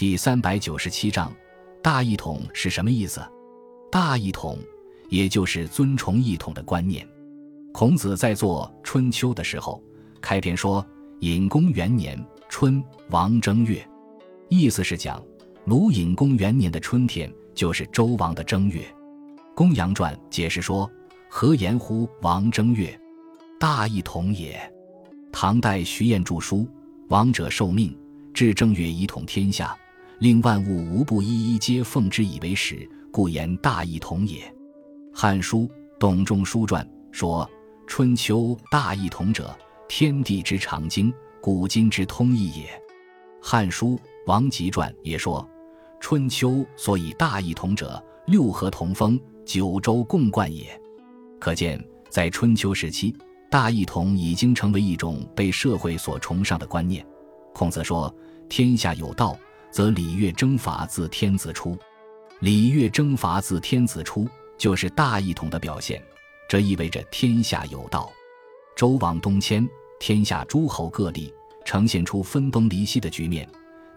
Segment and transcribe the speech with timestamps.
[0.00, 1.30] 第三百九十七章，
[1.82, 3.20] 大一统是什么意思？
[3.92, 4.58] 大一统，
[5.10, 7.06] 也就是尊崇一统的观念。
[7.70, 9.84] 孔子在做《春秋》的时候，
[10.18, 10.82] 开篇说
[11.20, 12.18] ：“隐公元年
[12.48, 13.86] 春，王正月。”
[14.48, 15.22] 意思是讲
[15.66, 18.80] 鲁隐公元年的春天就是周王的正月。
[19.54, 20.90] 《公羊传》解释说
[21.28, 22.98] ：“何言乎王正月？
[23.58, 24.58] 大一统也。”
[25.30, 26.66] 唐代徐彦著书
[27.10, 27.94] ：“王者受命，
[28.32, 29.76] 至正月以统天下。”
[30.20, 34.42] 令万物无不一一皆奉之以为始，故言大一统也。
[35.14, 35.60] 《汉书·
[35.98, 37.50] 董仲舒传》说
[37.88, 39.56] ：“春秋大一统者，
[39.88, 42.66] 天地之常经，古今之通义也。”
[43.40, 45.48] 《汉书·王吉传》也说
[46.00, 50.78] ：“春秋所以大一统者，六合同风，九州共贯也。”
[51.40, 53.16] 可见，在春秋时期，
[53.50, 57.02] 大一统已经成为一种被社会所崇尚的观念。
[57.54, 58.14] 孔子说
[58.50, 59.34] ：“天下有道。”
[59.70, 61.78] 则礼乐征伐自天子出，
[62.40, 66.02] 礼乐征伐自天子出，就是大一统的表现。
[66.48, 68.12] 这意味着天下有道。
[68.76, 69.68] 周王东迁，
[69.98, 71.32] 天下诸侯各立，
[71.64, 73.48] 呈现出分崩离析的局面。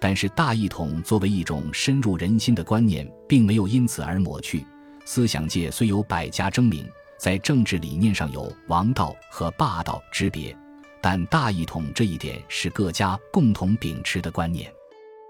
[0.00, 4.66] 但是大一统作为一种深入人心的观念，并没有因此而抹去。
[5.04, 6.84] 思想界虽有百家争鸣，
[7.18, 10.56] 在政治理念上有王道和霸道之别，
[11.00, 14.72] 但大一统这一点是各家共同秉持的观念。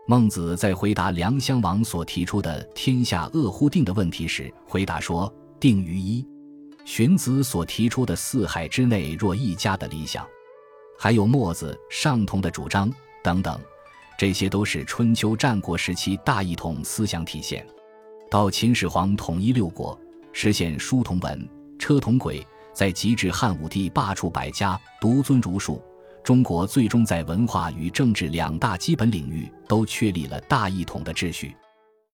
[0.07, 6.27] 孟子在回答梁襄王所提出的“天下恶乎定”的问题时，回答说：“定于一。”
[6.85, 10.27] 荀子所提出的“四海之内若一家”的理想，
[10.99, 13.61] 还有墨子、尚同的主张等等，
[14.19, 17.65] 这些都是春秋战国时期大一统思想体现。
[18.29, 19.97] 到秦始皇统一六国，
[20.33, 22.45] 实现书同文、车同轨，
[22.75, 25.81] 在极致汉武帝罢黜百家、独尊儒术。
[26.23, 31.57] 中国最终在文化与政治两大基本领域都确立了大一统的秩序。